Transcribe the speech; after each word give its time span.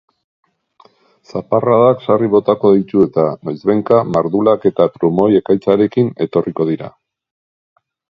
Zaparradak 1.33 1.99
sarri 2.07 2.29
botako 2.35 2.71
ditu 2.75 3.03
eta 3.07 3.25
noizbehinka 3.49 3.99
mardulak 4.15 4.65
eta 4.71 4.87
trumoi-ekaitzarekin 4.95 6.11
etorriko 6.27 6.67
dira. 6.71 6.89